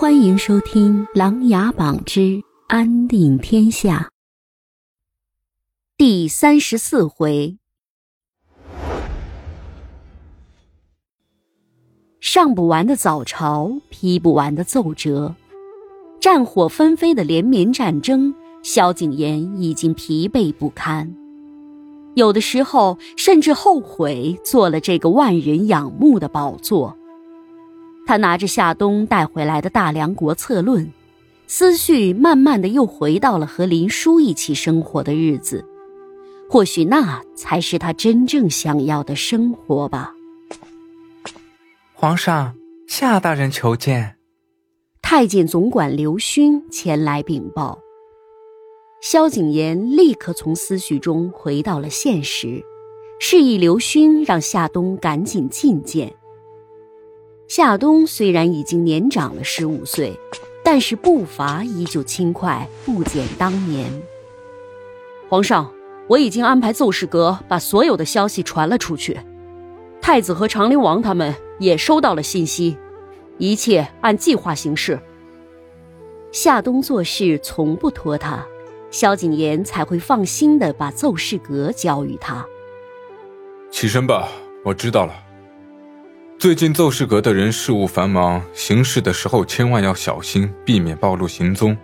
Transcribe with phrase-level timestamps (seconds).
[0.00, 4.10] 欢迎收听《琅琊榜之安定天下》
[5.98, 7.58] 第三十四回。
[12.18, 15.34] 上不完的早朝，批不完的奏折，
[16.18, 21.14] 战火纷飞的连绵战争，萧景琰已经疲惫不堪，
[22.14, 26.96] 有的时候甚至后悔做了这个万人仰慕的宝座。
[28.10, 30.84] 他拿着夏冬带回来的《大梁国策论》，
[31.46, 35.64] 思绪慢慢的又回到了和林殊一起生活的日子。
[36.48, 40.12] 或许那才是他真正想要的生活吧。
[41.94, 42.52] 皇上，
[42.88, 44.16] 夏大人求见。
[45.00, 47.78] 太监总管刘勋前来禀报。
[49.00, 52.60] 萧景琰立刻从思绪中回到了现实，
[53.20, 56.12] 示意刘勋让夏冬赶紧觐见。
[57.50, 60.16] 夏冬虽然已经年长了十五岁，
[60.62, 63.90] 但是步伐依旧轻快，不减当年。
[65.28, 65.68] 皇上，
[66.06, 69.18] 我已经安排奏事阁把所有的消息传了出去，
[70.00, 72.78] 太子和长陵王他们也收到了信息，
[73.36, 75.00] 一切按计划行事。
[76.30, 78.46] 夏冬做事从不拖沓，
[78.92, 82.46] 萧景琰才会放心的把奏事阁交予他。
[83.72, 84.28] 起身吧，
[84.64, 85.12] 我知道了。
[86.40, 91.76] 最近奏事阁的人事务繁忙，行事的时候千万要小心，避免暴露行踪。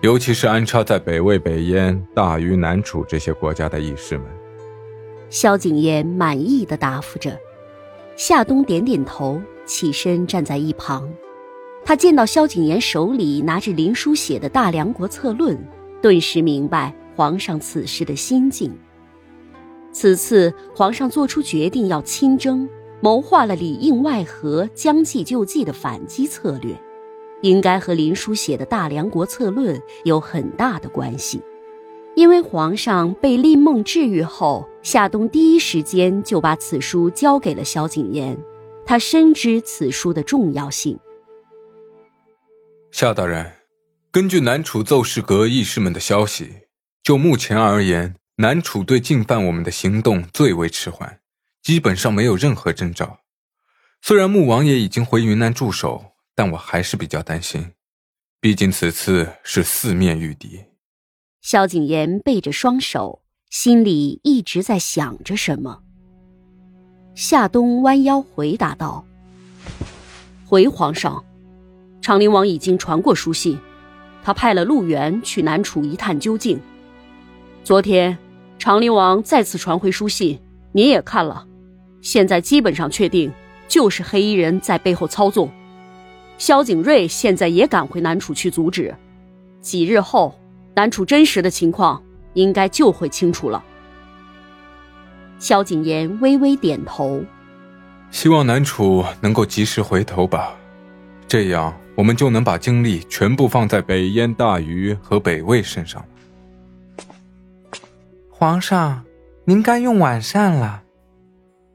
[0.00, 4.28] 尤其是安插在北魏、北燕、大虞、南楚这些国家的义士们。
[5.28, 7.36] 萧景琰满意的答复着，
[8.14, 11.12] 夏冬点点头，起身站在一旁。
[11.84, 15.56] 他见到萧景琰手里拿着林殊写的《大梁国策论》，
[16.00, 18.72] 顿时明白皇上此时的心境。
[19.90, 22.68] 此次皇上做出决定要亲征。
[23.00, 26.78] 谋划了里应外合、将计就计的反击策略，
[27.42, 31.40] 应该和林殊写的《大梁国策论》有很大的关系。
[32.16, 38.36] 因为皇上被令梦治愈后，夏冬第一时间就把此书交给了萧景琰，
[38.84, 40.98] 他深知此书的重要性。
[42.90, 43.52] 夏大人，
[44.10, 46.50] 根据南楚奏事阁义士们的消息，
[47.04, 51.19] 就目前而言，南楚对进犯我们的行动最为迟缓。
[51.62, 53.20] 基本上没有任何征兆。
[54.02, 57.72] 虽然穆王爷已经回云南驻守，但我还是比较担心。
[58.40, 60.64] 毕竟此次是四面御敌。
[61.42, 65.82] 萧景琰背着双手，心里一直在想着什么。
[67.14, 69.04] 夏冬弯腰回答道
[70.46, 71.22] ：“回皇上，
[72.00, 73.58] 长陵王已经传过书信，
[74.22, 76.58] 他派了陆源去南楚一探究竟。
[77.62, 78.16] 昨天，
[78.58, 80.40] 长陵王再次传回书信，
[80.72, 81.46] 您也看了。”
[82.02, 83.32] 现在基本上确定，
[83.68, 85.50] 就是黑衣人在背后操纵。
[86.38, 88.94] 萧景睿现在也赶回南楚去阻止。
[89.60, 90.34] 几日后，
[90.74, 92.02] 南楚真实的情况
[92.32, 93.62] 应该就会清楚了。
[95.38, 97.22] 萧景琰微微点头，
[98.10, 100.54] 希望南楚能够及时回头吧，
[101.28, 106.08] 这样我们就能把精力全部放在北燕、大虞和北魏身上了。
[108.30, 109.04] 皇上，
[109.44, 110.82] 您该用晚膳了。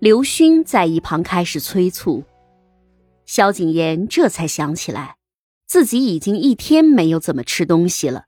[0.05, 2.25] 刘勋在一旁开始催促，
[3.25, 5.17] 萧景琰这才想起来，
[5.65, 8.25] 自己已经一天没有怎么吃东西了。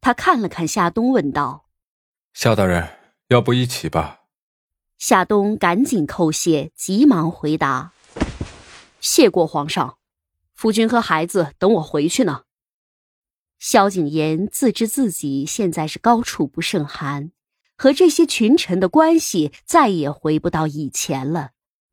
[0.00, 1.64] 他看了看夏冬，问道
[2.32, 2.88] ：“夏大人，
[3.26, 4.20] 要不一起吧？”
[4.98, 7.92] 夏冬赶紧叩谢，急忙回答
[9.02, 9.98] ：“谢过皇上，
[10.54, 12.42] 夫君和孩子等我回去呢。”
[13.58, 17.32] 萧景琰自知自己现在是高处不胜寒。
[17.80, 21.52] 和这些群臣的关系再也回不到以前了，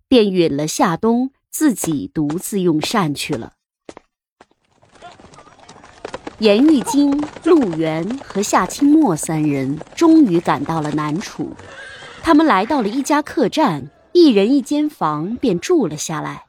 [0.10, 3.54] 便允了夏冬，自己独自用膳去了。
[6.40, 11.56] 颜玉京、陆源和夏清墨三人终于赶到了南楚，
[12.22, 16.44] 他们来到了一家客栈，一人一间房，便住了下来。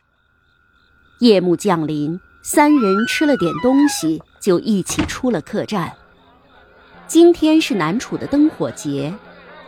[1.21, 5.93] 夜幕降临，三人吃了点东西，就一起出了客栈。
[7.09, 9.13] 今天是南楚的灯火节。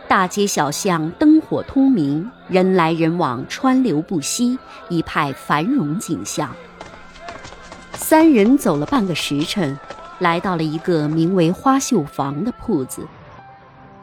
[0.07, 4.59] 大街小巷灯火通明，人来人往，川流不息，
[4.89, 6.55] 一派繁荣景象。
[7.93, 9.75] 三人走了半个时辰，
[10.19, 13.07] 来到了一个名为“花绣坊”的铺子。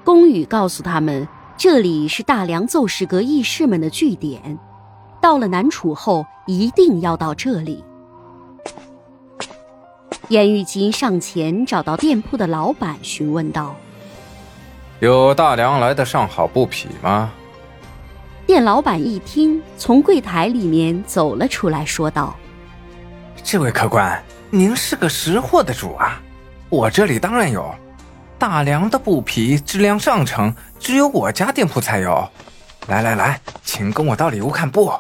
[0.02, 4.58] 宫羽告诉他们，这里是大梁奏事阁义士们的据点，
[5.20, 7.85] 到了南楚后一定要到这里。
[10.29, 13.75] 燕玉金上前找到店铺的老板询问道。
[15.01, 17.33] 有大梁来的上好布匹吗？
[18.47, 22.37] 店老板一听，从柜台里面走了出来说道，
[23.43, 26.21] 这位客官，您是个识货的主啊，
[26.69, 27.75] 我这里当然有，
[28.39, 32.29] 大梁的布匹质量上乘，只有我家店铺才有。
[32.89, 34.93] 来来来，请跟我到里屋看布。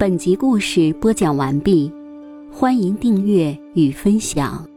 [0.00, 1.92] 本集故事播讲完毕
[2.50, 4.69] 欢迎订阅与分享。